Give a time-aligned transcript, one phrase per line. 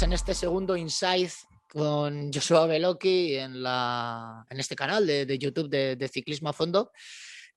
[0.00, 1.30] en este segundo Insight
[1.68, 6.54] con Joshua Beloki en, la, en este canal de, de YouTube de, de Ciclismo a
[6.54, 6.92] Fondo.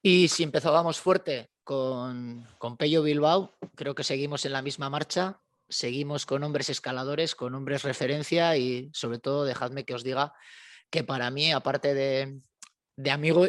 [0.01, 5.39] Y si empezábamos fuerte con, con Pello Bilbao, creo que seguimos en la misma marcha,
[5.69, 10.33] seguimos con hombres escaladores, con hombres referencia y sobre todo dejadme que os diga
[10.89, 12.41] que para mí, aparte de,
[12.97, 13.47] de amigo,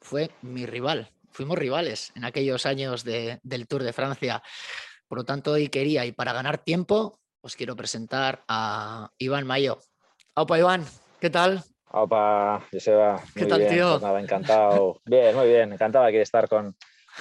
[0.00, 1.12] fue mi rival.
[1.30, 4.42] Fuimos rivales en aquellos años de- del Tour de Francia.
[5.06, 9.78] Por lo tanto, hoy quería, y para ganar tiempo, os quiero presentar a Iván Mayo.
[10.34, 10.84] Opa, Iván,
[11.20, 11.62] ¿qué tal?
[11.90, 13.22] Opa, Joseba.
[13.34, 13.88] ¿Qué muy tal, bien, tío?
[13.90, 15.00] pues nada, encantado.
[15.06, 15.72] Bien, muy bien.
[15.72, 16.76] Encantado aquí de estar con,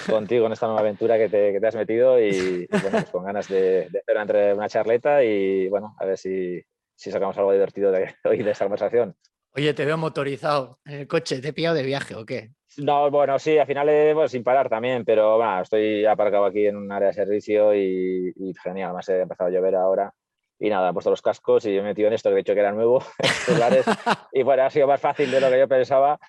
[0.09, 3.09] contigo en esta nueva aventura que te, que te has metido y, y, bueno, pues
[3.11, 6.61] con ganas de, de hacer una, entre- una charleta y bueno, a ver si,
[6.95, 9.15] si sacamos algo divertido de hoy de esta conversación.
[9.53, 12.51] Oye, te veo motorizado en el coche, ¿te he pillado de viaje o qué?
[12.77, 16.67] No, bueno, sí, al final eh, bueno, sin parar también, pero bueno, estoy aparcado aquí
[16.67, 20.13] en un área de servicio y, y genial, además he empezado a llover ahora.
[20.59, 22.53] Y nada, he puesto los cascos y me he metido en esto, que de hecho
[22.53, 23.03] que era nuevo,
[24.33, 26.19] y bueno, ha sido más fácil de lo que yo pensaba,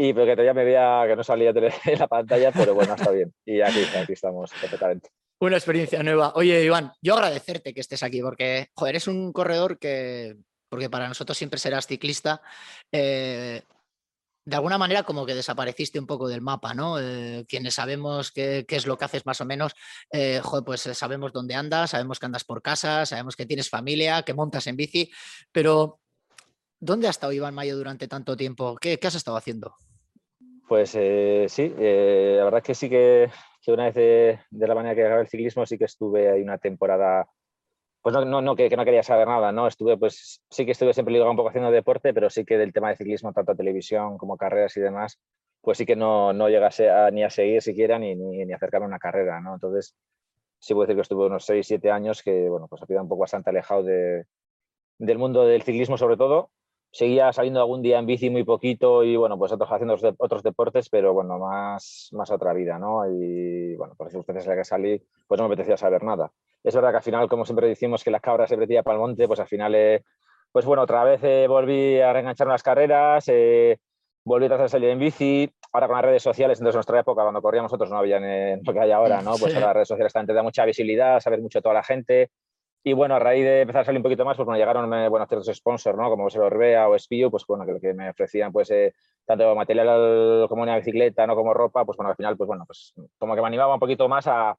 [0.00, 1.50] y porque todavía me veía que no salía
[1.84, 3.34] en la pantalla, pero bueno, está bien.
[3.44, 5.10] Y aquí, aquí estamos, perfectamente.
[5.40, 6.32] Una experiencia nueva.
[6.36, 10.36] Oye, Iván, yo agradecerte que estés aquí porque, joder, eres un corredor que,
[10.68, 12.42] porque para nosotros siempre serás ciclista,
[12.92, 13.62] eh,
[14.48, 16.98] de alguna manera como que desapareciste un poco del mapa, ¿no?
[16.98, 19.74] Eh, quienes sabemos qué, qué es lo que haces más o menos,
[20.10, 24.22] eh, pues eh, sabemos dónde andas, sabemos que andas por casa, sabemos que tienes familia,
[24.22, 25.10] que montas en bici,
[25.52, 26.00] pero
[26.80, 28.76] ¿dónde ha estado Iván Mayo durante tanto tiempo?
[28.80, 29.74] ¿Qué, qué has estado haciendo?
[30.66, 33.30] Pues eh, sí, la verdad es que sí que,
[33.66, 36.56] una vez de, de la manera que acabé el ciclismo, sí que estuve ahí una
[36.56, 37.28] temporada,
[38.08, 39.66] pues no, no, no que, no quería saber nada, ¿no?
[39.66, 42.72] Estuve, pues sí que estuve siempre ligado un poco haciendo deporte, pero sí que del
[42.72, 45.20] tema de ciclismo, tanto televisión como carreras y demás,
[45.60, 48.86] pues sí que no, no llegase a, ni a seguir siquiera ni, ni, ni acercarme
[48.86, 49.52] a una carrera, ¿no?
[49.52, 49.94] Entonces,
[50.58, 53.08] sí puedo decir que estuve unos 6, 7 años que, bueno, pues ha sido un
[53.08, 54.24] poco bastante alejado de,
[54.96, 56.50] del mundo del ciclismo sobre todo,
[56.90, 60.48] seguía saliendo algún día en bici muy poquito y bueno, pues otros haciendo otros, de-
[60.48, 63.02] deportes, pero bueno, más, más a otra vida, ¿no?
[63.10, 66.30] Y bueno, por circunstancias en las que salí, pues no me apetecía saber nada.
[66.64, 69.00] Es verdad que al final, como siempre decimos que las cabras se metía para el
[69.00, 70.02] monte, pues al final, eh,
[70.50, 73.78] pues bueno, otra vez eh, volví a reenganchar las carreras, eh,
[74.24, 77.22] volví a hacer salir en bici, ahora con las redes sociales, entonces en nuestra época,
[77.22, 79.32] cuando corríamos nosotros, no había eh, lo que hay ahora, ¿no?
[79.38, 79.56] Pues Sí.
[79.56, 82.30] ahora las redes sociales también te da mucha visibilidad, saber mucho de toda la gente,
[82.88, 85.08] y bueno, a raíz de empezar a salir un poquito más, pues bueno, llegaron eh,
[85.08, 86.08] bueno, ciertos sponsors, ¿no?
[86.08, 88.94] Como ser Orbea o Espio, pues bueno, que, que me ofrecían pues eh,
[89.26, 91.36] tanto material como una bicicleta, ¿no?
[91.36, 94.08] Como ropa, pues bueno, al final, pues bueno, pues como que me animaba un poquito
[94.08, 94.56] más a,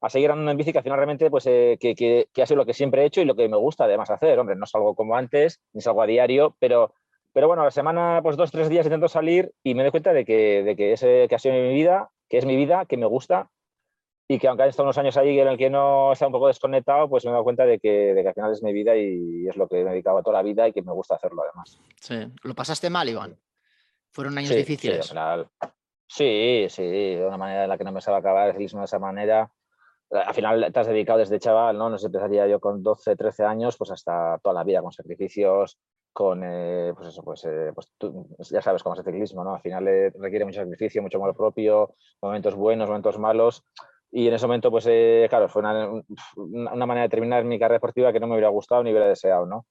[0.00, 2.46] a seguir andando en bici, que al final realmente pues eh, que, que, que ha
[2.46, 4.38] sido lo que siempre he hecho y lo que me gusta además hacer.
[4.38, 6.94] Hombre, no salgo como antes, ni salgo a diario, pero,
[7.32, 10.12] pero bueno, a la semana, pues dos, tres días intento salir y me doy cuenta
[10.12, 12.96] de que, de que ese que ha sido mi vida, que es mi vida, que
[12.96, 13.48] me gusta
[14.26, 16.46] y que aunque han estado unos años ahí en el que no está un poco
[16.48, 18.96] desconectado, pues me he dado cuenta de que, de que al final es mi vida
[18.96, 21.42] y es lo que me he dedicado toda la vida y que me gusta hacerlo
[21.42, 21.78] además.
[22.00, 22.16] Sí.
[22.42, 23.38] ¿Lo pasaste mal, Iván?
[24.12, 25.00] ¿Fueron años Sí, sí, difíciles?
[25.00, 25.48] al final-
[26.06, 28.86] sí, sí, de una manera en la que no me sabe acabar el ciclismo de
[28.86, 29.50] esa manera.
[30.10, 31.90] Al final te has dedicado desde chaval, ¿no?
[31.90, 35.78] No sé, empezaría yo con 12, 13 años, pues hasta toda la vida, con sacrificios,
[36.12, 39.56] con, eh, pues eso, pues, eh, pues tú ya sabes cómo es el ciclismo, ¿no?
[39.56, 43.64] Al final eh, requiere mucho sacrificio, mucho amor propio, momentos buenos, momentos malos.
[44.16, 45.90] Y en ese momento, pues eh, claro, fue una,
[46.36, 49.44] una manera de terminar mi carrera deportiva que no me hubiera gustado ni hubiera deseado,
[49.44, 49.66] ¿no?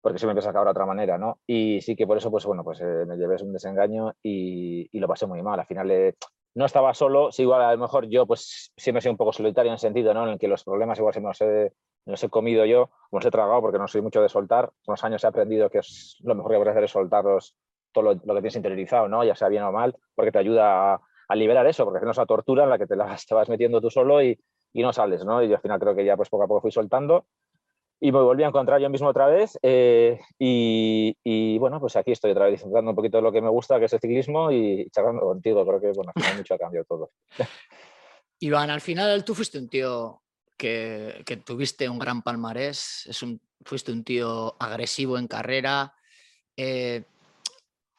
[0.00, 1.40] porque siempre a acabar de otra manera, ¿no?
[1.46, 4.98] Y sí que por eso, pues bueno, pues eh, me llevé un desengaño y, y
[4.98, 5.60] lo pasé muy mal.
[5.60, 6.16] Al final eh,
[6.54, 9.32] no estaba solo, sí, igual a lo mejor yo pues siempre he sido un poco
[9.32, 10.24] solitario en el sentido, ¿no?
[10.24, 11.72] En el que los problemas igual siempre los he,
[12.06, 14.72] los he comido yo, o los he tragado porque no soy mucho de soltar.
[14.84, 17.56] Con los años he aprendido que es lo mejor que puedes hacer es soltarlos
[17.92, 19.22] todo lo, lo que tienes interiorizado, ¿no?
[19.24, 21.00] Ya sea bien o mal, porque te ayuda a,
[21.30, 23.88] a liberar eso, porque es una tortura en la que te, la, te metiendo tú
[23.88, 24.36] solo y,
[24.74, 25.42] no sales, ¿no?
[25.42, 27.26] Y yo al final creo que ya pues poco a poco fui soltando
[28.00, 32.12] y me volví a encontrar yo mismo otra vez eh, y, y, bueno, pues aquí
[32.12, 34.50] estoy otra vez disfrutando un poquito de lo que me gusta, que es el ciclismo
[34.50, 37.10] y charlando contigo, creo que bueno, al mucho ha cambiado todo.
[38.40, 40.22] Iván, al final tú fuiste un tío
[40.56, 45.94] que, que tuviste un gran palmarés, es un fuiste un tío agresivo en carrera.
[46.56, 47.04] Eh,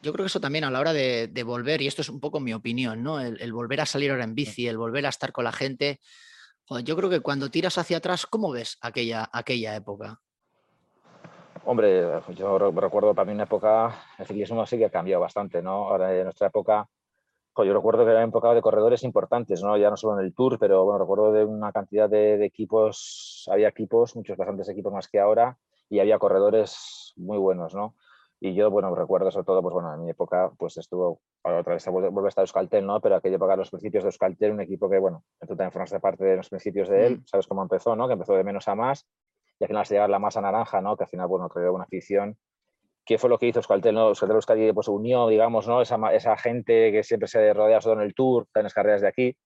[0.02, 2.40] yo creo que eso también a la hora de, volver, y esto es un poco
[2.40, 3.20] mi opinión, ¿no?
[3.20, 6.00] El, volver a salir ahora en bici, el volver a estar con la gente.
[6.84, 10.20] yo creo que cuando tiras hacia atrás, ¿cómo ves aquella, aquella época?
[11.66, 15.90] Hombre, yo recuerdo para mí una época, el ciclismo sí que ha cambiado bastante, ¿no?
[15.90, 16.88] Ahora en nuestra época,
[17.56, 19.78] yo recuerdo que era una época de corredores importantes, ¿no?
[19.78, 23.48] Ya no solo en el Tour, pero bueno, recuerdo de una cantidad de, de equipos,
[23.52, 25.58] había equipos, muchos bastantes equipos más que ahora,
[25.88, 27.96] y había corredores muy buenos, ¿no?
[28.44, 31.88] Y yo, bueno, recuerdo sobre todo, pues bueno, en mi época, pues estuvo, otra vez
[31.88, 33.00] vuelve a estar Euskaltel, ¿no?
[33.00, 36.26] Pero aquella época, los principios de Euskaltel, un equipo que, bueno, tú también formaste parte
[36.26, 37.26] de los principios de él, mm.
[37.28, 38.08] sabes cómo empezó, ¿no?
[38.08, 39.08] Que empezó de menos a más
[39.60, 40.98] y al final se llega la masa naranja, ¿no?
[40.98, 42.36] Que al final, bueno, creó una afición.
[43.06, 44.08] ¿Qué fue lo que hizo Euskaltel, no?
[44.08, 45.80] Euskaltel Euskadi, pues unió, digamos, ¿no?
[45.80, 49.08] Esa, esa gente que siempre se rodea solo en el Tour, en las carreras de
[49.08, 49.38] aquí,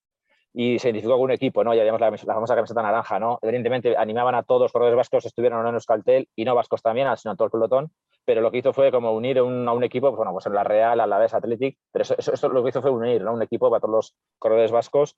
[0.53, 1.73] y se identificó con un equipo, ¿no?
[1.73, 3.39] Ya la, la, famosa camiseta naranja, ¿no?
[3.41, 6.81] Evidentemente animaban a todos los corredores vascos, estuvieran o no en Euskaltel, y no vascos
[6.81, 7.91] también, sino a todo el pelotón,
[8.25, 10.63] pero lo que hizo fue como unir a un equipo, pues, bueno, pues en la
[10.63, 13.33] Real, a la vez Athletic, pero eso, eso, lo que hizo fue unir, ¿no?
[13.33, 15.15] Un equipo para todos los corredores vascos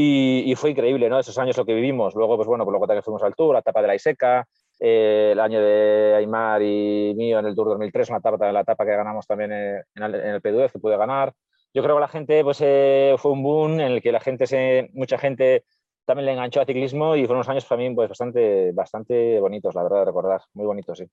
[0.00, 1.18] y, fue increíble, ¿no?
[1.18, 2.14] Esos años lo que vivimos.
[2.14, 4.46] Luego, pues bueno, pues luego también fuimos al Tour, la etapa de la Iseca,
[4.78, 8.84] eh, el año de Aymar y mío en el Tour 2003, una etapa, la etapa
[8.84, 11.32] que ganamos también en el, en el P2, que pude ganar.
[11.74, 14.88] Yo creo que la gente, pues eh, fue un boom en el que la gente,
[14.92, 15.64] mucha gente
[16.04, 19.82] también le enganchó al ciclismo y fueron unos años también pues, bastante, bastante bonitos, la
[19.82, 20.42] verdad, de recordar.
[20.54, 21.06] Muy bonitos, sí.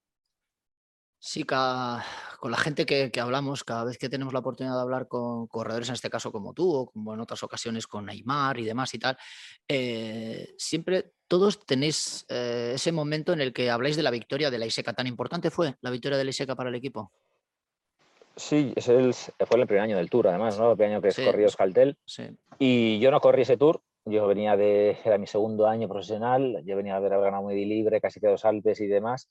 [1.27, 5.47] Sí, con la gente que, hablamos, cada vez que tenemos la oportunidad de hablar con
[5.47, 8.93] corredores, en este caso como tú, o como en otras ocasiones con Neymar y demás
[8.93, 9.17] y tal,
[9.67, 14.59] eh, siempre todos tenéis eh, ese momento en el que habláis de la victoria de
[14.59, 14.93] la ISECA.
[14.93, 17.11] ¿Tan importante fue la victoria de la ISECA para el equipo?
[18.35, 20.69] Sí, es el, fue el primer año del Tour, además, ¿no?
[20.69, 21.97] El primer año que sí, corrió Escaltel.
[22.59, 26.75] Y yo no corrí ese Tour, yo venía de, era mi segundo año profesional, yo
[26.75, 29.27] venía a haber ganado muy libre, casi que dos Alpes y demás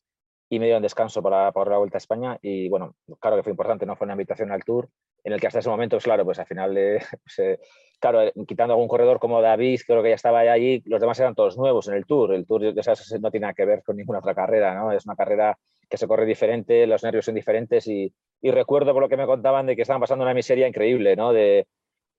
[0.49, 3.43] y me dio un descanso para, para la Vuelta a España y bueno, claro que
[3.43, 4.89] fue importante, no fue una invitación al Tour,
[5.25, 6.75] en el que hasta ese momento, pues claro, pues al final,
[7.25, 7.59] pues, eh,
[7.99, 11.35] claro, eh, quitando algún corredor como David, creo que ya estaba allí, los demás eran
[11.35, 12.75] todos nuevos en el Tour, el Tour
[13.21, 14.93] no tiene que ver con ninguna otra carrera, ¿no?
[14.93, 15.59] Es una carrera
[15.89, 19.27] que se corre diferente, los nervios son diferentes y, y recuerdo por lo que me
[19.27, 21.33] contaban de que estaban pasando una miseria increíble, ¿no?
[21.33, 21.67] De,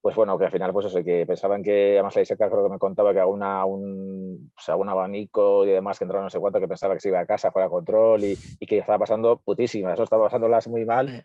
[0.06, 2.70] pues bueno, que al final, pues eso, que pensaban que, además la Iseca creo que
[2.70, 6.38] me contaba que alguna, un, o sea, un abanico y demás que entraba no sé
[6.38, 9.00] cuánto, que pensaba que se iba a casa, fuera a control y, y que estaba
[9.00, 11.24] pasando putísima, eso estaba pasándolas muy mal.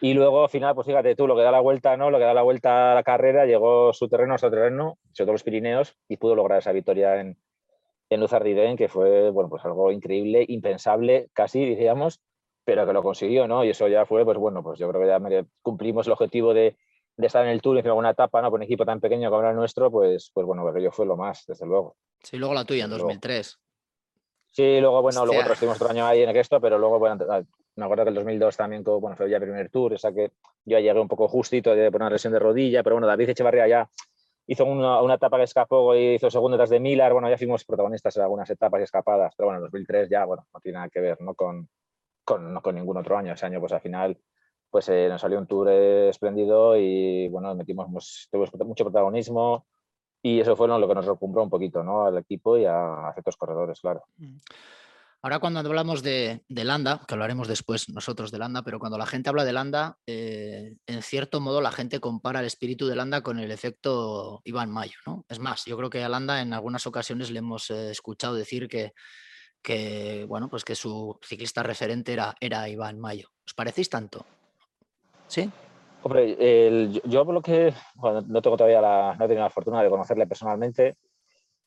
[0.00, 2.08] Y luego al final, pues fíjate tú, lo que da la vuelta, ¿no?
[2.08, 5.26] Lo que da la vuelta a la carrera, llegó su terreno a su terreno, sobre
[5.26, 7.36] todo los Pirineos, y pudo lograr esa victoria en,
[8.10, 12.20] en Luzardiden, que fue, bueno, pues algo increíble, impensable, casi, diríamos,
[12.64, 13.64] pero que lo consiguió, ¿no?
[13.64, 16.76] Y eso ya fue, pues bueno, pues yo creo que ya cumplimos el objetivo de,
[17.20, 18.50] de estar en el Tour en alguna etapa, ¿no?
[18.50, 21.16] Por un equipo tan pequeño como era el nuestro, pues, pues bueno, yo fue lo
[21.16, 21.96] más, desde luego.
[22.22, 23.58] Sí, luego la tuya en 2003.
[24.52, 27.42] Sí, luego, bueno, luego otros estuvimos otro año ahí en esto, pero luego, bueno, ah,
[27.76, 30.32] me acuerdo que el 2002 también, bueno, fue ya el primer Tour, o sea que
[30.64, 33.68] yo llegué un poco justito de poner una lesión de rodilla, pero bueno, David Echevarría
[33.68, 33.88] ya
[34.46, 37.64] hizo una, una, etapa que escapó y hizo segundo detrás de Milar, bueno, ya fuimos
[37.64, 40.88] protagonistas en algunas etapas y escapadas, pero bueno, en 2003 ya, bueno, no tiene nada
[40.88, 41.34] que ver, ¿no?
[41.34, 41.68] Con,
[42.24, 44.18] con, no con ningún otro año, ese año pues al final
[44.70, 49.66] pues eh, nos salió un tour espléndido y bueno, metimos mucho protagonismo
[50.22, 52.04] y eso fue lo que nos recumbró un poquito ¿no?
[52.04, 54.04] al equipo y a, ciertos corredores, claro.
[54.18, 54.38] Mm.
[55.22, 59.28] Ahora cuando hablamos de, Landa, que hablaremos después nosotros de Landa, pero cuando la gente
[59.28, 63.38] habla de Landa, eh, en cierto modo la gente compara el espíritu de Landa con
[63.38, 64.96] el efecto Iván Mayo.
[65.04, 65.26] ¿no?
[65.28, 68.66] Es más, yo creo que a Landa en algunas ocasiones le hemos eh, escuchado decir
[68.66, 68.94] que,
[69.60, 73.28] que, bueno, pues que su ciclista referente era, era Iván Mayo.
[73.46, 74.24] ¿Os parecéis tanto?
[75.30, 75.48] ¿Sí?
[76.02, 77.72] Hombre, yo, por lo que
[78.26, 80.96] no tengo todavía la, no he tenido la fortuna de conocerle personalmente,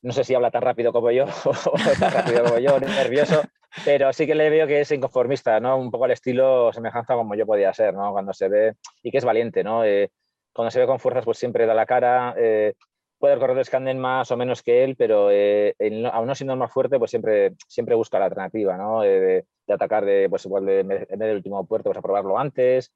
[0.02, 3.42] no sé si habla tan rápido como yo o tan rápido como yo, nervioso,
[3.86, 5.78] pero sí que le veo que es inconformista, ¿no?
[5.78, 8.12] Un poco al estilo semejanza como yo podía ser, ¿no?
[8.12, 9.82] Cuando se ve, y que es valiente, ¿no?
[9.82, 10.10] Eh,
[10.52, 12.74] cuando se ve con fuerzas, pues siempre da la cara, eh,
[13.18, 15.74] puede haber corredores que anden más o menos que él, pero eh,
[16.12, 19.00] aún no siendo más fuerte, pues siempre, siempre busca la alternativa, ¿no?
[19.00, 22.92] de, atacar de, pues igual de, en vez del último puerto, pues a probarlo antes,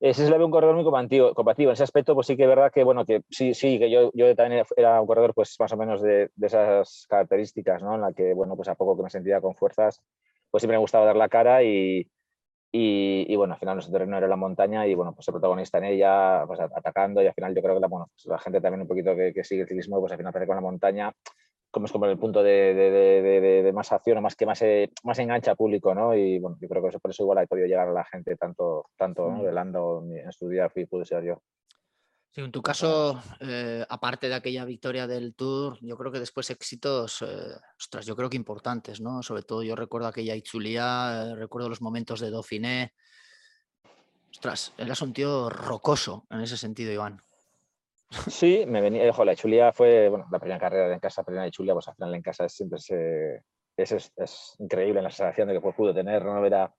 [0.00, 1.68] ese se le ve un corredor muy compatible.
[1.68, 4.10] En ese aspecto, pues sí que es verdad que, bueno, que sí, sí, que yo,
[4.14, 7.94] yo también era un corredor, pues más o menos de, de, esas características, ¿no?
[7.96, 10.02] En la que, bueno, pues a poco que me sentía con fuerzas,
[10.50, 12.10] pues siempre me gustaba dar la cara y,
[12.72, 15.78] y, y bueno, al final nuestro terreno era la montaña y, bueno, pues el protagonista
[15.78, 18.60] en ella, pues atacando y al final yo creo que la, bueno, pues la gente
[18.62, 21.12] también un poquito que, que sigue el ciclismo, pues al final aparece con la montaña
[21.70, 24.90] como es como el punto de, de, de, más acción o más que más, eh,
[25.04, 26.14] más engancha público, ¿no?
[26.14, 28.36] Y bueno, yo creo que eso, por eso igual ha podido llegar a la gente
[28.36, 29.42] tanto, tanto ¿no?
[29.42, 31.42] de Lando en su día fui, pude ser yo.
[32.32, 36.48] Sí, en tu caso, eh, aparte de aquella victoria del Tour, yo creo que después
[36.50, 39.22] éxitos, eh, ostras, yo creo que importantes, ¿no?
[39.22, 42.94] Sobre todo yo recuerdo aquella Ichulía, recuerdo los momentos de Dauphiné.
[44.30, 47.20] Ostras, eras un tío rocoso en ese sentido, Iván.
[48.10, 51.52] Sí, me venía, ojo, la Chulia fue, bueno, la primera carrera en casa, primera de
[51.52, 53.42] Chulia, pues al final en casa siempre se,
[53.76, 56.44] es, es, increíble la sensación de que pues, tener, ¿no?
[56.44, 56.72] Era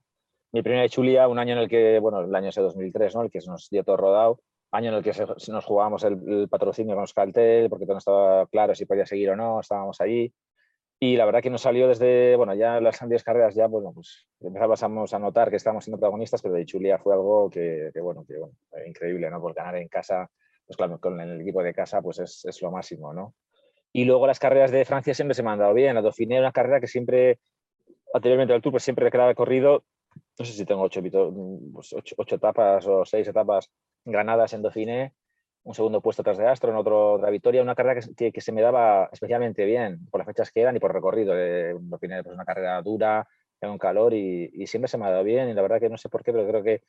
[0.52, 3.22] mi primera de Chulia, un año en el que, bueno, el año ese 2003, ¿no?
[3.24, 6.50] El que se nos dio todo rodado, año en el que se, nos jugábamos el,
[6.50, 10.34] patrocinio con Euskaltel, porque todo no estaba claro si podía seguir o no, estábamos allí.
[11.00, 14.28] Y la verdad que nos salió desde, bueno, ya las 10 carreras ya, bueno, pues
[14.42, 18.26] empezábamos a notar que estábamos siendo protagonistas, pero de Chulia fue algo que, que bueno,
[18.28, 18.54] que bueno,
[18.86, 19.42] increíble, ¿no?
[19.42, 20.30] Por ganar en casa
[20.72, 23.36] pues claro, con el equipo de casa pues es, es, lo máximo, ¿no?
[23.92, 25.96] Y luego las carreras de Francia siempre se me han dado bien.
[25.96, 27.40] La Dauphiné una carrera que siempre,
[28.14, 29.84] anteriormente al Tour, pues siempre quedaba corrido,
[30.40, 31.02] no sé si tengo ocho,
[31.74, 33.70] pues ocho, ocho, etapas o seis etapas
[34.06, 35.14] ganadas en Dauphiné,
[35.64, 38.54] un segundo puesto tras de Astro, en otro otra victoria, una carrera que, que, se
[38.54, 41.34] me daba especialmente bien por las fechas que eran y por recorrido.
[41.36, 43.28] Eh, pues una carrera dura,
[43.60, 45.98] con calor y, y, siempre se me ha dado bien y la verdad que no
[45.98, 46.82] sé por qué, pero creo que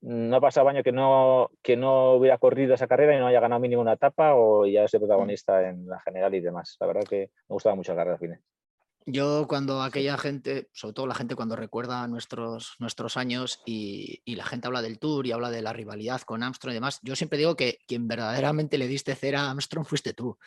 [0.00, 3.40] no ha pasado año que no, que no hubiera corrido esa carrera y no haya
[3.40, 6.76] ganado mínimo una etapa o ya soy protagonista en la general y demás.
[6.80, 8.40] La verdad que me gustaba mucho la carrera cine.
[9.06, 14.36] Yo cuando aquella gente, sobre todo la gente cuando recuerda nuestros, nuestros años y, y,
[14.36, 17.14] la gente habla del Tour y habla de la rivalidad con Armstrong y demás, yo
[17.14, 20.38] siempre digo que quien verdaderamente le diste cera a Armstrong fuiste tú,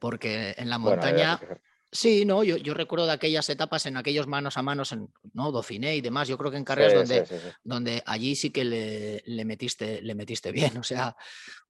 [0.00, 1.36] porque en la montaña...
[1.36, 1.60] Bueno,
[1.94, 5.52] Sí, no, yo, yo, recuerdo de aquellas etapas en aquellos manos a manos, en ¿no?
[5.52, 6.26] Dauphiné y demás.
[6.26, 9.44] Yo creo que en carreras sí, donde, sí, sí, donde allí sí que le, le,
[9.44, 10.76] metiste, le metiste bien.
[10.76, 11.16] O sea,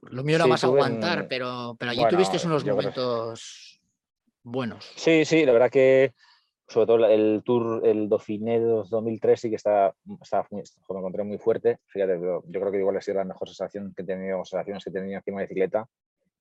[0.00, 1.28] lo mío era más aguantar, en...
[1.28, 3.83] pero, pero allí bueno, tuviste unos momentos
[4.43, 4.90] buenos.
[4.97, 6.14] Sí, sí, la verdad que
[6.66, 10.62] sobre todo el Tour, el Dauphiné 2003 sí que está, está me
[10.99, 11.81] encontré muy fuerte.
[11.88, 14.88] Fíjate, yo creo que igual ha sido la mejor sensación que he tenido, sensaciones que
[14.88, 15.87] he tenido encima de bicicleta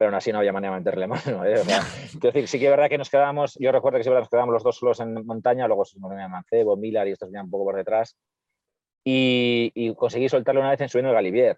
[0.03, 1.45] pero aún así no había manera de meterle mano.
[1.45, 1.61] ¿eh?
[1.61, 1.81] O sea,
[2.19, 4.63] decir, sí que es verdad que nos quedábamos, yo recuerdo que siempre nos quedábamos los
[4.63, 7.77] dos solos en montaña, luego se ponía Mancebo, Milar y estos venían un poco por
[7.77, 8.17] detrás,
[9.05, 11.57] y, y, conseguí soltarle una vez en subiendo el Galivier.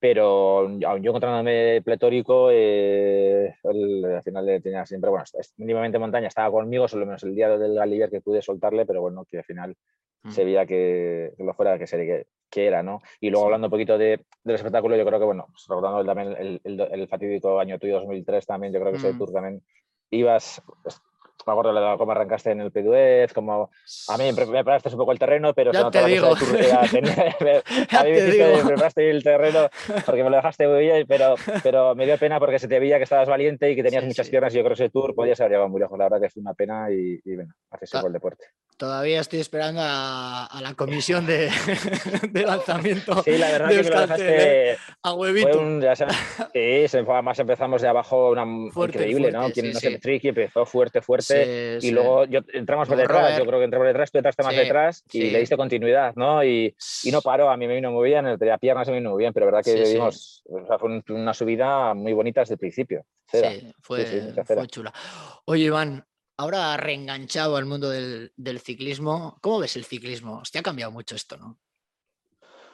[0.00, 5.24] Pero aún yo encontrándome pletórico, eh, el, al final tenía siempre, bueno,
[5.56, 9.24] mínimamente montaña, estaba conmigo, solo menos el día del Galivier que pude soltarle, pero bueno,
[9.24, 9.74] que al final
[10.22, 10.30] mm.
[10.30, 13.00] se veía que, que, lo fuera que, que, que era, ¿no?
[13.20, 16.36] Y luego hablando un poquito de, del espectáculo, yo creo que, bueno, pues recordando también
[16.38, 19.04] el, el, el, fatídico año tuyo 2003 también, yo creo que mm.
[19.04, 19.62] ese tour también
[20.10, 21.00] ibas, pues,
[21.46, 23.70] me acuerdo cómo arrancaste en el P10, como
[24.08, 26.34] a mí me preparaste un poco el terreno, pero ya te digo.
[26.36, 27.34] Tu, ya, tenía,
[27.90, 29.68] a mí me, me preparaste el terreno
[30.04, 32.98] porque me lo dejaste muy bien, pero, pero me dio pena porque se te veía
[32.98, 34.30] que estabas valiente y que tenías sí, muchas sí.
[34.30, 36.30] piernas y yo creo que ese tour podías haber llegado muy lejos, la verdad que
[36.30, 38.02] fue una pena y, y bueno, haces ah.
[38.06, 38.46] el deporte.
[38.76, 41.50] Todavía estoy esperando a, a la comisión de,
[42.30, 43.24] de, lanzamiento.
[43.24, 45.60] Sí, la verdad de que lo dejaste a huevito.
[45.60, 46.16] Un, ya sabes,
[46.54, 49.52] sí, además empezamos de abajo una fuerte, increíble, fuerte, ¿no?
[49.52, 51.27] Quien no sé, Tricky empezó fuerte, fuerte.
[51.30, 53.38] Y luego yo, entramos por detrás, Robert.
[53.38, 56.44] yo creo que entré por detrás, tú entraste más detrás y le diste continuidad, ¿no?
[56.44, 58.90] Y, y, no paró, a mí me vino muy bien, el de la pierna se
[58.90, 62.40] me vino muy bien, pero verdad que dimos, o sea, fue una subida muy bonita
[62.40, 63.04] desde el principio.
[63.26, 63.50] Cera.
[63.50, 64.04] Sí, fue,
[64.44, 64.92] fue chula.
[65.44, 66.04] Oye, Iván,
[66.38, 70.42] ahora reenganchado al mundo del, del, ciclismo, ¿cómo ves el ciclismo?
[70.50, 71.58] Te ha cambiado mucho esto, ¿no?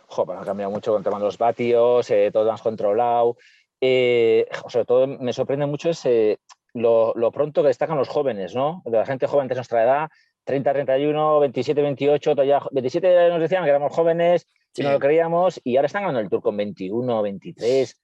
[0.07, 3.37] Joder, ha cambiado mucho con temas de los vatios, eh, todo más controlado.
[3.81, 6.39] Eh, sobre todo me sorprende mucho ese,
[6.75, 8.83] lo, lo, pronto que destacan los jóvenes, ¿no?
[8.85, 10.11] De la gente joven de nuestra edad,
[10.45, 14.83] 30, 31, 27, 28, todavía, 27 nos decían que éramos jóvenes y sí.
[14.83, 18.01] no lo creíamos, y ahora están ganando el Tour con 21, 23,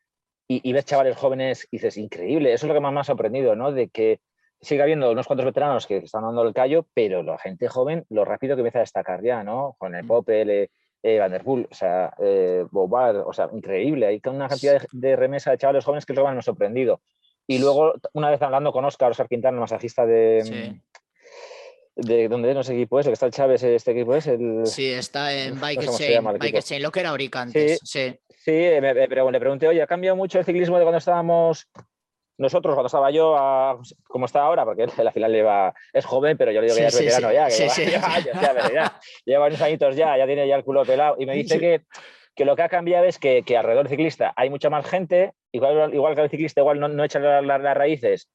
[0.49, 3.05] y, y ves chavales jóvenes y dices, increíble, eso es lo que más me ha
[3.05, 3.73] sorprendido, ¿no?
[3.73, 4.21] De que
[4.61, 8.25] sigue habiendo unos cuantos veteranos que están dando el callo, pero la gente joven, lo
[8.25, 9.75] rápido que empieza a destacar ya, ¿no?
[9.79, 10.71] Con el Popel, eh,
[11.03, 14.07] eh, Van der Poel, o sea, eh, Bobard, o sea, increíble.
[14.07, 16.43] Hay una cantidad de, de, remesa de chavales jóvenes que es lo que nos ha
[16.43, 17.01] sorprendido.
[17.51, 20.43] Y luego, una vez hablando con Oscar, Oscar Quintana, el masajista de...
[20.45, 20.81] Sí.
[21.97, 24.65] De dónde no sé qué equipo es, que está el Chávez, este equipo es el.
[24.65, 27.81] Sí, está en Bike no Chain, Bike Chain, lo que era Orica antes.
[27.83, 28.21] Sí, sí.
[28.39, 31.69] sí me, me, le pregunté, oye, ¿ha cambiado mucho el ciclismo de cuando estábamos
[32.39, 36.39] nosotros, cuando estaba yo, a, como está ahora, porque él al final lleva, es joven,
[36.39, 38.23] pero yo le digo que sí, ya es veterano sí, ya, que sí, lleva, sí,
[38.25, 41.35] lleva, ya, ya, lleva unos añitos ya, ya tiene ya el culo pelado, y me
[41.35, 41.83] dice que,
[42.35, 45.33] que lo que ha cambiado es que, que, alrededor del ciclista hay mucha más gente,
[45.53, 48.31] igual, igual que el ciclista igual no, no echa las, las, raíces,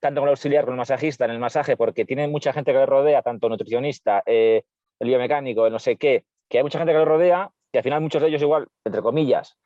[0.00, 2.78] tanto con el auxiliar como el masajista en el masaje, porque tiene mucha gente que
[2.78, 4.62] le rodea, tanto nutricionista, eh,
[5.00, 7.84] el biomecánico, el no sé qué, que hay mucha gente que le rodea, que al
[7.84, 9.56] final muchos de ellos igual, entre comillas,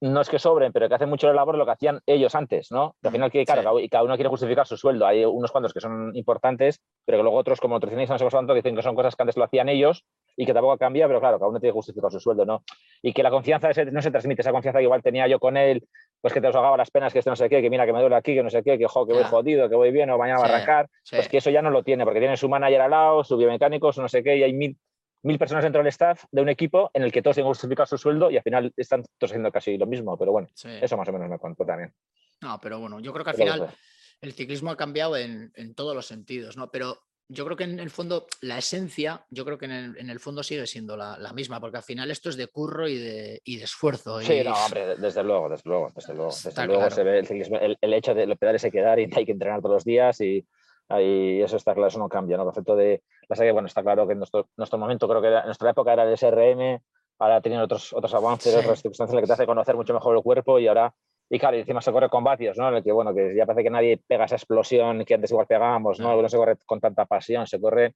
[0.00, 2.70] no es que sobren, pero que hacen mucho la labor lo que hacían ellos antes,
[2.70, 2.94] ¿no?
[3.02, 5.06] al final, que, claro, cada uno quiere justificar su sueldo.
[5.06, 8.54] Hay unos cuantos que son importantes, pero que luego otros, como nutricionistas, no sé cuánto,
[8.54, 10.04] dicen que son cosas que antes lo hacían ellos
[10.36, 12.62] y que tampoco cambia, pero claro, cada uno tiene que justificar su sueldo, ¿no?
[13.00, 15.86] Y que la confianza no se transmite, esa confianza que igual tenía yo con él,
[16.20, 18.00] pues que te ahogaba las penas, que esto no sé qué, que mira que me
[18.00, 20.18] duele aquí, que no sé qué, que, jo, que voy jodido, que voy bien o
[20.18, 22.82] mañana va a arrancar, pues que eso ya no lo tiene, porque tiene su manager
[22.82, 24.76] al lado, su biomecánico, su no sé qué, y hay mil
[25.26, 27.86] mil personas dentro del staff de un equipo en el que todos tienen que justificar
[27.86, 31.08] su sueldo y al final están todos haciendo casi lo mismo, pero bueno, eso más
[31.08, 31.92] o menos me contó también.
[32.40, 33.68] No, pero bueno, yo creo que al final
[34.20, 36.70] el ciclismo ha cambiado en, todos los sentidos, ¿no?
[36.70, 40.44] Pero yo creo que en el fondo la esencia, yo creo que en el, fondo
[40.44, 43.64] sigue siendo la, misma, porque al final esto es de curro y de, y de
[43.64, 44.20] esfuerzo.
[44.20, 46.30] Sí, no, hombre, desde luego, desde luego, desde luego.
[46.30, 49.10] Desde luego se ve el, ciclismo, el, hecho de los pedales hay que dar y
[49.12, 50.46] hay que entrenar todos los días y,
[51.00, 52.44] y eso está claro, eso no cambia, ¿no?
[52.44, 55.28] El concepto de la que, bueno, está claro que en nuestro, nuestro momento, creo que
[55.28, 56.80] en nuestra época era el SRM,
[57.18, 60.16] ahora tienen otros, otros avances, otras circunstancias en las que te hace conocer mucho mejor
[60.16, 60.94] el cuerpo y ahora,
[61.28, 62.68] y claro, y encima se corre con vatios, ¿no?
[62.68, 65.46] En el que, bueno, que ya parece que nadie pega esa explosión que antes igual
[65.46, 66.20] pegábamos, ¿no?
[66.22, 67.94] No se corre con tanta pasión, se corre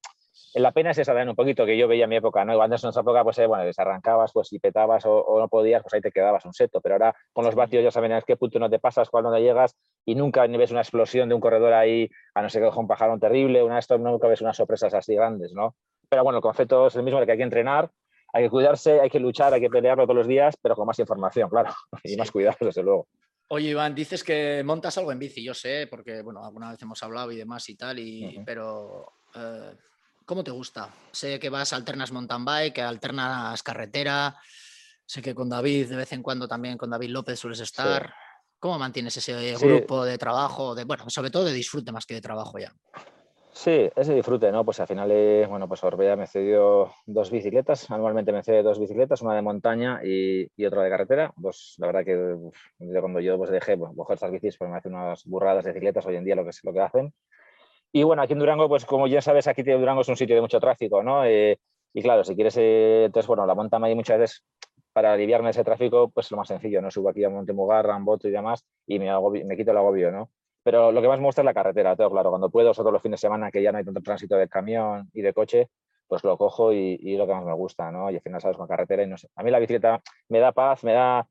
[0.55, 2.61] la pena es esa, un poquito que yo veía en mi época, ¿no?
[2.61, 5.95] Antes en nuestra época, pues, eh, bueno, desarrancabas, pues, si petabas o, no podías, pues
[5.95, 8.59] ahí te quedabas un seto, pero ahora con los vatios ya saben a qué punto
[8.59, 11.73] no te pasas, cuándo no llegas, y nunca ni ves una explosión de un corredor
[11.73, 14.93] ahí, a no ser que deja un pajarón terrible, una esto, nunca ves unas sorpresas
[14.95, 15.77] así grandes, ¿no?
[16.09, 17.91] Pero bueno, el concepto es el mismo, de que hay que entrenar,
[18.33, 20.99] hay que cuidarse, hay que luchar, hay que pelearlo todos los días, pero con más
[20.99, 21.71] información, claro,
[22.05, 23.07] y más cuidados, desde luego.
[23.53, 27.03] Oye, Iván, dices que montas algo en bici, yo sé, porque, bueno, alguna vez hemos
[27.03, 29.13] hablado y demás y tal, y, pero...
[29.35, 29.73] Eh,
[30.31, 30.89] ¿Cómo te gusta?
[31.11, 34.37] Sé que vas, alternas mountain bike, que alternas carretera.
[35.05, 38.15] Sé que con David, de vez en cuando también con David López sueles estar.
[38.61, 40.77] ¿Cómo mantienes ese grupo de trabajo?
[40.77, 42.73] De, bueno, sobre todo de disfrute más que de trabajo ya.
[43.53, 44.65] Sí, ese disfrute, ¿no?
[44.65, 45.09] Pues al final,
[45.49, 47.91] bueno, pues Orbea me cedió dos bicicletas.
[47.91, 51.33] Anualmente me cede dos bicicletas, una de montaña y, otra de carretera.
[51.43, 52.37] Pues la verdad que
[53.01, 56.07] cuando yo pues, dejé pues, coger estas bicis, pues me hace unas burradas de bicicletas
[56.07, 57.15] hoy en día lo que, lo que hacen.
[57.93, 60.43] Y bueno, aquí en Durango, pues como ya sabes, aquí Durango es un sitio de
[60.43, 61.25] mucho tráfico, ¿no?
[61.25, 61.59] Eh,
[61.93, 64.45] y claro, si quieres, eh, entonces, bueno, la monta ahí muchas veces
[64.93, 66.91] para aliviarme ese tráfico, pues lo más sencillo, ¿no?
[66.91, 69.11] Subo aquí a Montemugar, Ramboto y demás y me,
[69.45, 70.31] me quito el agobio, ¿no?
[70.63, 73.03] Pero lo que más me gusta es la carretera, todo claro, cuando puedo, sobre los
[73.03, 75.69] fines de semana que ya no hay tanto tránsito de camión y de coche,
[76.07, 78.11] pues lo cojo y, y lo que más me gusta, ¿no?
[78.11, 79.29] Y al final sabes con carretera y no sé.
[79.37, 81.27] A mí la bicicleta me da paz, me da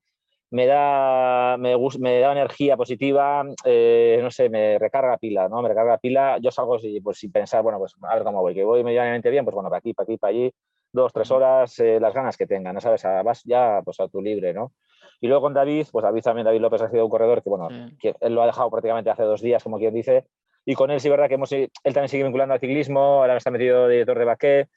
[0.51, 5.61] me da, me, me da energía positiva, eh, no sé, me recarga pila, ¿no?
[5.61, 8.63] Me recarga pila, yo salgo pues, sin pensar, bueno, pues a ver cómo voy, que
[8.63, 10.51] voy medianamente bien, pues bueno, para aquí, para aquí, para allí,
[10.91, 13.03] dos, tres horas, eh, las ganas que tenga, ¿no sabes?
[13.23, 14.73] Vas ya pues a tu libre, ¿no?
[15.21, 17.67] Y luego con David, pues David también, David López ha sido un corredor que, bueno,
[17.99, 20.25] que él lo ha dejado prácticamente hace dos días, como quien dice,
[20.65, 23.51] y con él sí, verdad que hemos, él también sigue vinculando al ciclismo, ahora está
[23.51, 24.67] metido director de Baqué,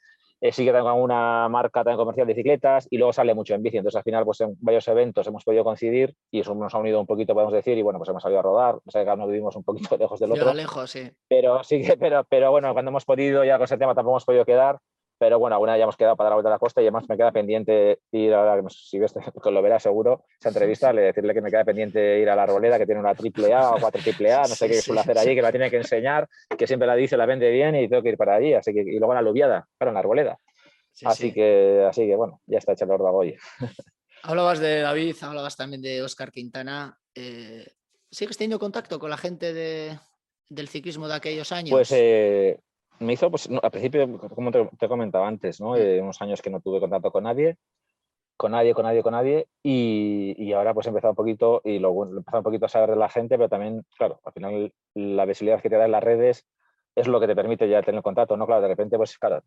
[0.43, 3.77] eh, sigue con una marca también comercial de bicicletas y luego sale mucho en bici.
[3.77, 6.99] Entonces, al final, pues en varios eventos hemos podido coincidir y eso nos ha unido
[6.99, 8.75] un poquito, podemos decir, y bueno, pues hemos salido a rodar.
[8.75, 10.53] O sea, que uno vivimos un poquito lejos del otro.
[10.53, 11.09] lejos, sí.
[11.29, 14.25] Pero sí que, pero, pero bueno, cuando hemos podido, ya con ese tema tampoco hemos
[14.25, 14.79] podido quedar.
[15.17, 17.07] Pero bueno, alguna ya hemos quedado para dar la vuelta a la costa y además
[17.07, 19.13] me queda pendiente ir ahora, si ves,
[19.45, 22.77] lo verás seguro, esa entrevista, le decirle que me queda pendiente ir a la Arboleda,
[22.77, 25.35] que tiene una triple A o cuatro triple A, no sé qué suele hacer allí,
[25.35, 28.09] que la tiene que enseñar, que siempre la dice, la vende bien y tengo que
[28.09, 28.53] ir para allí.
[28.53, 30.37] Así que, y luego en la Lubiada, claro, en la Arboleda
[31.05, 33.35] así, Que, así que, bueno, ya está hecho el hoy.
[34.23, 36.97] Hablabas de David, hablabas también de Oscar Quintana.
[37.13, 37.67] Eh,
[38.09, 39.99] ¿Sigues teniendo contacto con la gente de,
[40.47, 41.71] del ciclismo de aquellos años?
[41.71, 42.57] Pues eh,
[43.03, 45.75] me hizo, pues al principio, como te, comentaba antes, ¿no?
[45.75, 47.57] Eh, unos años que no tuve contacto con nadie,
[48.37, 51.79] con nadie, con nadie, con nadie, y, y ahora pues he empezado un poquito, y
[51.79, 54.73] luego he empezado un poquito a saber de la gente, pero también, claro, al final
[54.95, 56.45] la visibilidad que te da en las redes
[56.95, 58.45] es lo que te permite ya tener contacto, ¿no?
[58.45, 59.41] Claro, de repente, pues claro,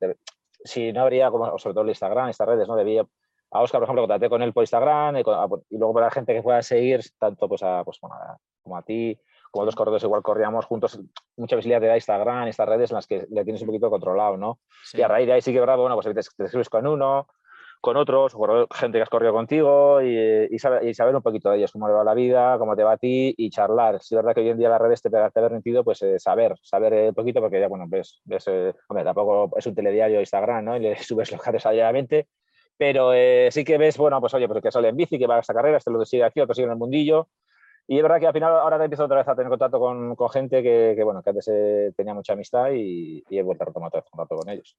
[0.64, 2.76] si no habría, como sobre todo el Instagram, estas redes, ¿no?
[2.76, 3.06] Debía,
[3.50, 5.22] a Oscar, por ejemplo, contacté con él por Instagram y,
[5.70, 7.98] luego para la gente que pueda seguir, tanto pues a, pues,
[8.62, 9.18] como a ti,
[9.56, 11.00] como dos corredores igual corríamos juntos,
[11.36, 14.60] mucha visibilidad de Instagram, estas redes en las que le tienes un poquito controlado, ¿no?
[14.92, 17.26] Y a raíz de ahí sí que, verdad, bueno, pues te, te escribes con uno,
[17.80, 18.36] con otros,
[18.74, 22.12] gente que has corrido contigo y, saber, un poquito de ellos, cómo le va la
[22.12, 24.02] vida, cómo te va a ti y charlar.
[24.02, 26.54] Si es verdad que hoy en día las redes te, te permitido pues eh, saber,
[26.62, 30.64] saber un poquito, porque ya, bueno, ves, ves eh, hombre, tampoco es un telediario Instagram,
[30.64, 30.76] ¿no?
[30.76, 32.28] Y le subes los que diariamente,
[32.76, 35.36] pero eh, sí que ves, bueno, pues oye, pues que sale en bici, que va
[35.36, 37.28] a esta carrera, este lo sigue aquí, otro sigue en el mundillo.
[37.88, 40.16] Y es verdad que al final ahora te empiezo otra vez a tener contacto con,
[40.16, 41.50] con gente que, que, bueno, que antes
[41.96, 44.76] tenía mucha amistad y, y, he vuelto a retomar otra vez contacto con ellos.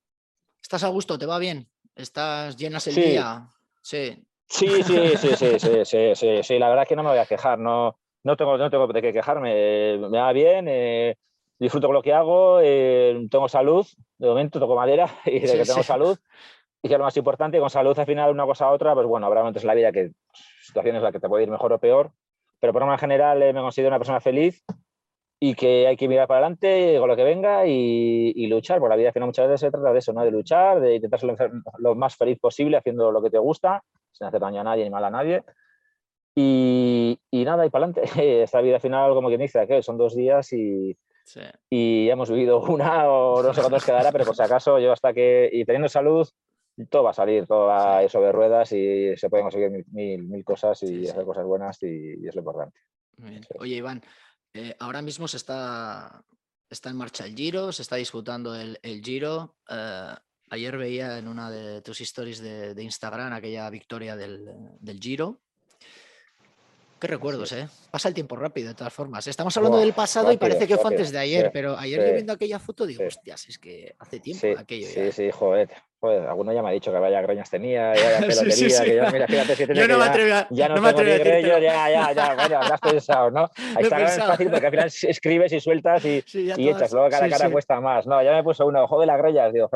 [0.61, 1.17] ¿Estás a gusto?
[1.17, 1.67] ¿Te va bien?
[1.95, 3.47] ¿Estás llenas el día?
[3.81, 4.27] Sí.
[4.49, 7.25] Sí, sí, sí, sí, sí, sí, sí, la verdad es que no me voy a
[7.25, 11.17] quejar, no, no, tengo, no tengo de qué quejarme, me va bien, eh,
[11.59, 13.85] disfruto con lo que hago, eh, tengo salud,
[14.17, 16.17] de momento toco madera y de que tengo salud,
[16.81, 19.27] y que lo más importante, con salud al final una cosa a otra, pues bueno,
[19.27, 20.11] habrá momentos en la vida que
[20.61, 22.11] situaciones en las que te puede ir mejor o peor,
[22.59, 24.63] pero por norma general eh, me considero una persona feliz
[25.39, 28.95] y que hay que mirar para adelante con lo que venga y, luchar, por la
[28.95, 30.23] vida al final muchas veces se trata de eso, ¿no?
[30.23, 34.27] de luchar, de intentar ser lo más feliz posible haciendo lo que te gusta, sin
[34.27, 35.43] hacer daño a nadie ni mal a nadie.
[36.39, 38.03] Y, nada, y para adelante.
[38.43, 40.95] Esta vida al final, como quien dice, que son dos días y,
[41.69, 44.91] y hemos vivido una o no sé cuánto nos quedará, pero por si acaso yo
[44.91, 46.27] hasta que, y teniendo salud,
[46.85, 50.43] todo va a salir, todo va a sobre ruedas y se pueden conseguir mil, mil,
[50.43, 52.79] cosas y hacer cosas buenas y, es lo importante.
[53.59, 54.01] Oye, Iván,
[54.53, 56.23] eh, ahora mismo se está,
[56.69, 59.55] está en marcha el Giro, se está disputando el, Giro.
[59.69, 60.13] Eh,
[60.51, 64.45] ayer veía en una de tus historias de, Instagram aquella victoria del,
[64.79, 65.41] del Giro.
[66.99, 67.67] Qué recuerdos, ¿eh?
[67.91, 69.27] Pasa el tiempo rápido, de todas formas.
[69.27, 72.33] Estamos hablando del pasado y parece que fue antes de ayer, pero ayer yo viendo
[72.33, 74.87] aquella foto digo, hostias, es que hace tiempo aquello.
[74.87, 75.69] Sí, sí, joder.
[75.99, 79.27] Joder, alguno ya me ha dicho que vaya greñas tenía, vaya pelotería, que ya, mira,
[79.27, 81.89] fíjate si Yo no me atrevo a Ya no, no me atrevo a greños, ya,
[81.89, 83.49] ya, ya, bueno, ya has pensado, ¿no?
[83.75, 87.29] Ahí está es fácil porque al final escribes y sueltas y, y echas, luego cada
[87.29, 88.07] cara cuesta más.
[88.07, 89.69] No, ya me puso uno, ojo de las grellas, digo,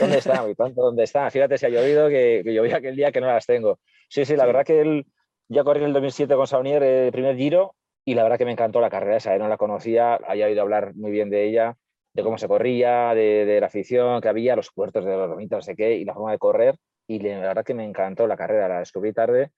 [0.00, 0.42] ¿dónde está?
[0.42, 1.30] Muy pronto, ¿dónde está?
[1.30, 3.78] Fíjate si ha llovido, que, que llovía aquel día que no las tengo.
[4.08, 5.06] Sí, sí, la verdad que el
[5.50, 8.44] ya corrí en el 2007 con Saunier el eh, primer giro y la verdad que
[8.44, 9.38] me encantó la carrera esa, ¿eh?
[9.38, 11.76] no la conocía, había oído hablar muy bien de ella,
[12.14, 15.62] de cómo se corría, de, la afición que había, los puertos de los domitos, no
[15.62, 16.76] sé qué, y la forma de correr.
[17.06, 19.50] Y la verdad que me encantó la carrera, la descubrí tarde,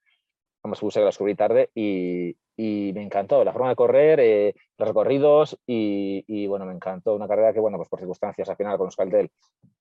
[0.60, 4.88] como se que la descubrí tarde, y, me encantó la forma de correr, eh, los
[4.88, 7.14] recorridos, y, bueno, me encantó.
[7.14, 9.30] Una carrera que, bueno, pues por circunstancias al final con los Caldel,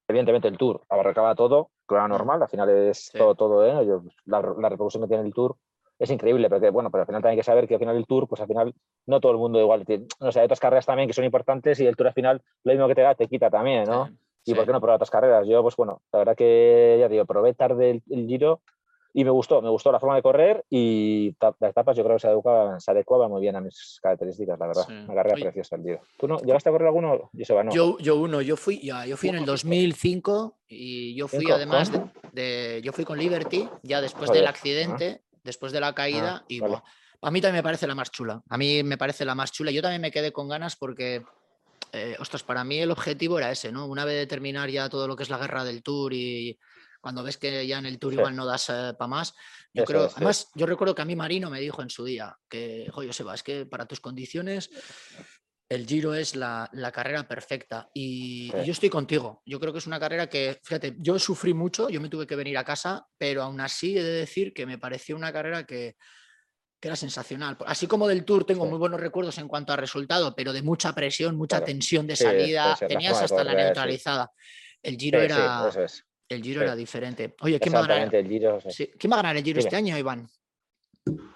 [0.08, 4.02] evidentemente el Tour abarcaba todo, que era normal, al final es todo, todo, ¿eh?
[4.26, 5.58] la, la repercusión que tiene el Tour
[6.02, 8.08] es increíble, porque bueno, pero al final también hay que saber que al final el
[8.08, 8.74] Tour, pues al final
[9.06, 9.86] no todo el mundo igual,
[10.20, 12.74] no sé, hay otras carreras también que son importantes y el Tour al final lo
[12.74, 14.10] mismo que te da, te quita también, ¿no?
[14.46, 15.48] y por qué no probar otras carreras.
[15.48, 18.62] Yo, pues bueno, la verdad que ya digo, probé tarde el, Giro
[19.14, 22.22] y me gustó, me gustó la forma de correr y las etapas yo creo que
[22.22, 24.86] se adecuaban, se adecuaba muy bien a mis características, la verdad.
[24.90, 26.00] Una carrera preciosa el Giro.
[26.18, 27.30] ¿Tú no llegaste a correr alguno?
[27.34, 27.72] Yo, no.
[27.72, 31.92] yo, yo uno, yo fui, ya, yo fui en el 2005 y yo fui además
[32.32, 36.62] de, yo fui con Liberty ya después del accidente después de la caída ah, y
[37.24, 38.42] a mí también me parece la más chula.
[38.50, 39.72] A mí me parece la más chula.
[39.72, 41.24] Yo también me quedé con ganas porque,
[41.92, 43.86] eh, ostras, para mí el objetivo era ese, ¿no?
[43.86, 46.58] Una vez de terminar ya todo lo que es la guerra del Tour y
[47.00, 49.36] cuando ves que ya en el Tour igual no das eh, para más.
[49.74, 52.90] Yo creo, además, yo recuerdo que a mí Marino me dijo en su día que,
[52.94, 54.70] oye, Seba, es que para tus condiciones
[55.72, 59.42] el Giro es la, carrera perfecta y, yo estoy contigo.
[59.46, 62.36] Yo creo que es una carrera que, fíjate, yo sufrí mucho, yo me tuve que
[62.36, 65.96] venir a casa, pero aún así he de decir que me pareció una carrera que,
[66.82, 67.58] era sensacional.
[67.68, 70.94] Así como del Tour tengo muy buenos recuerdos en cuanto a resultado, pero de mucha
[70.94, 74.30] presión, mucha tensión de salida, tenías hasta la neutralizada.
[74.84, 75.70] El Giro era...
[76.28, 77.36] El Giro era diferente.
[77.42, 78.16] Oye, ¿quién va a ganar?
[78.16, 78.60] El Giro,
[78.98, 80.28] ¿Quién va a ganar el Giro este año, Iván?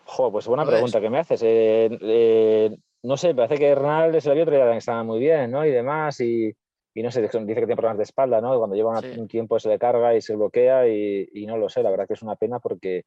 [0.06, 1.42] Jo, pues buena pregunta que me haces.
[1.44, 5.20] Eh, eh, no sé, parece que Ronald se lo había otro día que estaba muy
[5.20, 5.66] bien, ¿no?
[5.66, 6.56] Y demás, y,
[6.96, 8.58] no sé, dice que tiene problemas de espalda, ¿no?
[8.58, 11.92] Cuando lleva un tiempo se le carga y se bloquea y, no lo sé, la
[11.92, 13.04] verdad que es una pena porque,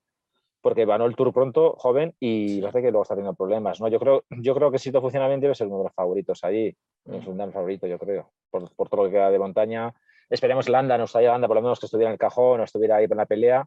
[0.61, 3.89] porque ganó el Tour pronto, joven, y parece que luego está teniendo problemas, ¿no?
[3.89, 6.45] Yo creo, yo creo que si todo funciona bien debe ser uno de los favoritos
[6.45, 6.75] ahí,
[7.07, 9.95] es un gran favorito, yo creo, por, todo lo que queda de montaña.
[10.31, 12.97] Esperemos Landa, nos está llegando por lo menos que estuviera en el cajón, o estuviera
[12.97, 13.67] ahí en la pelea,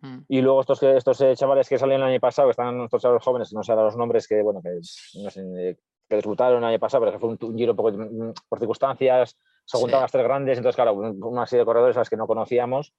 [0.00, 0.18] Mm.
[0.28, 3.22] Y luego estos, estos eh, chavales que salieron el año pasado, que están estos chavales
[3.22, 4.80] jóvenes, no sé los nombres, que bueno, que,
[5.22, 5.76] no sé, eh,
[6.08, 9.36] que disputaron el año pasado, pero que fue un, giro un poco mm, por circunstancias,
[9.64, 12.26] se juntaron las tres grandes, entonces claro, una serie de corredores a los que no
[12.26, 12.92] conocíamos,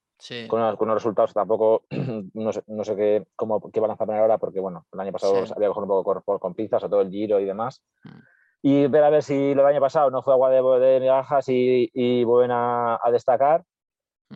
[0.48, 1.84] con, unos, con, unos, resultados tampoco,
[2.34, 5.12] no sé, no sé qué, cómo, qué van a poner ahora, porque bueno, el año
[5.12, 7.82] pasado había cogido un poco por, con pinzas, a todo el giro y demás.
[8.04, 8.20] Mm.
[8.64, 11.50] Y ver a ver si lo del año pasado no fue agua de, de migajas
[11.50, 13.66] y, y vuelven a, a destacar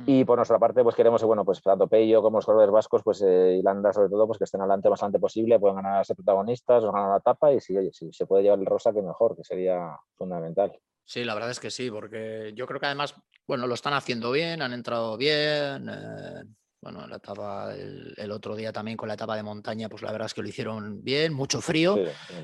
[0.05, 3.21] y por nuestra parte, pues queremos, bueno, pues tanto Peyo como los corredores vascos, pues
[3.25, 6.83] eh, Landa sobre todo, pues que estén adelante bastante posible, puedan ganar a ser protagonistas,
[6.83, 9.43] ganar la etapa y si, oye, si se puede llevar el rosa, que mejor, que
[9.43, 10.71] sería fundamental.
[11.03, 13.15] Sí, la verdad es que sí, porque yo creo que además,
[13.47, 16.43] bueno, lo están haciendo bien, han entrado bien, eh,
[16.85, 20.27] bueno, la etapa el, otro día también con la etapa de montaña, pues la verdad
[20.27, 21.97] es que lo hicieron bien, mucho frío.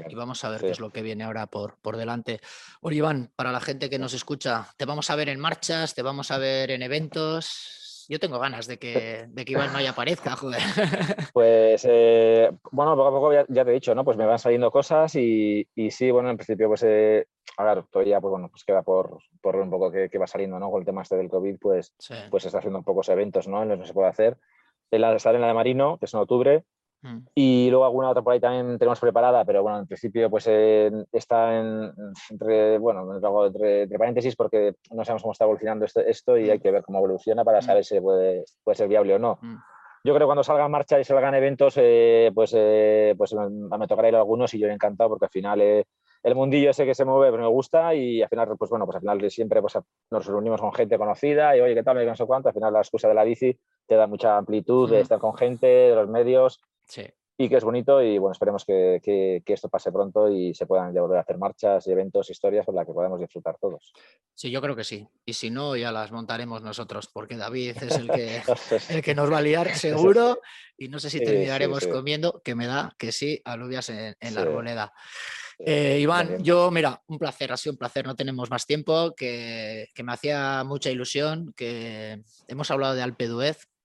[0.09, 2.41] y vamos a ver qué es lo que viene ahora por, por delante.
[2.81, 6.01] Oye, Iván, para la gente que nos escucha, te vamos a ver en marchas, te
[6.01, 7.80] vamos a ver en eventos.
[8.11, 10.59] Yo tengo ganas de que, de que Iván no haya aparezca, joder.
[11.33, 14.03] Pues eh, bueno, poco a poco ya, te he dicho, ¿no?
[14.03, 17.85] Pues me van saliendo cosas y, y sí, bueno, en principio, pues eh, a ver,
[17.89, 20.69] todavía pues bueno, pues queda por, por un poco que, va saliendo, ¿no?
[20.69, 21.93] Con el tema este del COVID, pues,
[22.29, 23.63] pues se está haciendo pocos eventos, ¿no?
[23.63, 24.37] En los que se puede hacer.
[24.91, 26.65] El estar en la de Marino, que es en octubre.
[27.33, 31.59] Y luego alguna otra por ahí también tenemos preparada, pero bueno, en principio pues está
[31.59, 31.91] en,
[32.29, 36.61] entre, bueno, entre, paréntesis porque no sabemos cómo está evolucionando esto, esto y hay mm.
[36.61, 37.63] que ver cómo evoluciona para mm.
[37.63, 39.39] saber si puede, puede ser viable o no.
[40.03, 43.87] Yo creo que cuando salga en marcha y salgan eventos, eh, pues, eh, pues me,
[43.87, 45.85] tocará ir a algunos y yo encantado porque al final eh,
[46.23, 48.95] el mundillo ese que se mueve pero me gusta y al final, pues bueno, pues
[48.95, 49.77] al final siempre pues,
[50.09, 52.03] nos reunimos con gente conocida y oye, ¿qué tal?
[52.03, 52.49] No sé cuánto.
[52.49, 55.67] Al final la excusa de la bici te da mucha amplitud de estar con gente,
[55.67, 56.59] de los medios.
[56.91, 57.03] Sí.
[57.37, 60.93] Y que es bonito y bueno, esperemos que, que, esto pase pronto y se puedan
[60.93, 63.93] ya volver a hacer marchas y eventos, historias con las que podamos disfrutar todos.
[64.35, 65.07] Sí, yo creo que sí.
[65.25, 68.41] Y si no, ya las montaremos nosotros, porque David es el que,
[68.89, 70.41] el que nos va a liar seguro
[70.77, 74.41] y no sé si terminaremos comiendo, que me da que sí, alubias en, en la
[74.41, 74.93] arboleda.
[75.65, 79.87] Eh, Iván, yo, mira, un placer, ha sido un placer, no tenemos más tiempo, que,
[80.03, 83.27] me hacía mucha ilusión, que hemos hablado de Alpe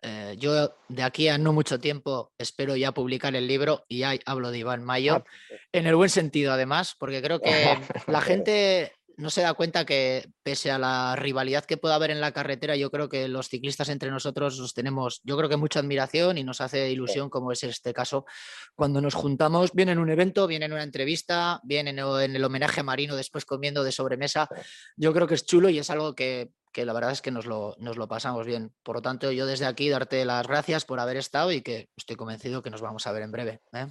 [0.09, 4.15] eh, yo de aquí a no mucho tiempo espero ya publicar el libro y ya
[4.25, 5.25] hablo de Iván Mayo, ah,
[5.73, 10.31] en el buen sentido además, porque creo que la gente no se da cuenta que
[10.43, 13.89] pese a la rivalidad que pueda haber en la carretera, yo creo que los ciclistas
[13.89, 17.63] entre nosotros nos tenemos, yo creo que mucha admiración y nos hace ilusión, como es
[17.65, 18.27] este caso,
[18.75, 22.81] cuando nos juntamos, bien en un evento, bien en una entrevista, bien en, el homenaje
[22.81, 24.49] a Marino después comiendo de sobremesa.
[24.97, 27.75] Yo creo que es chulo y es algo que, la verdad es que nos lo,
[27.79, 28.75] nos lo pasamos bien.
[28.83, 32.17] Por lo tanto, yo desde aquí darte las gracias por haber estado y que estoy
[32.17, 33.61] convencido que nos vamos a ver en breve.
[33.73, 33.87] ¿eh?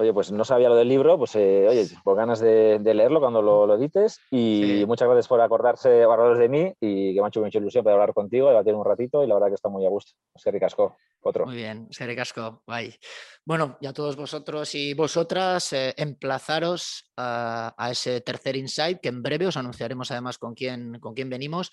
[0.00, 3.42] Oye, pues no sabía lo del libro, pues eh, oye, por ganas de, leerlo cuando
[3.42, 7.40] lo, edites y muchas gracias por acordarse, acordaros de mí y que me ha hecho
[7.40, 9.88] mucha ilusión poder hablar contigo, debatir un ratito y la verdad que está muy a
[9.88, 10.12] gusto.
[10.36, 11.46] Serri Casco, otro.
[11.46, 12.96] Muy bien, Serri Casco, bye.
[13.44, 19.48] Bueno, ya todos vosotros y vosotras eh, emplazaros a, ese tercer insight que en breve
[19.48, 21.72] os anunciaremos además con quién, con quién venimos.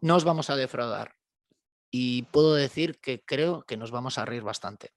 [0.00, 1.12] No os vamos a defraudar
[1.90, 4.94] y puedo decir que creo que nos vamos a reír bastante.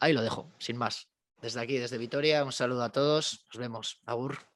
[0.00, 1.08] Ahí lo dejo, sin más.
[1.46, 3.46] Desde aquí, desde Vitoria, un saludo a todos.
[3.46, 4.00] Nos vemos.
[4.04, 4.55] Agur.